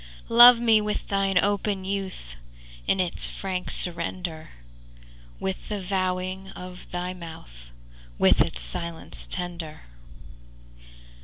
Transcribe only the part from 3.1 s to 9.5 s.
frank surrender; With the vowing of thy mouth, With its silence